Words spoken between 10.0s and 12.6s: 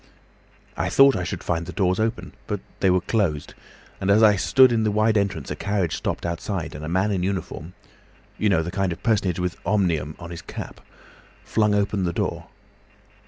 on his cap—flung open the door.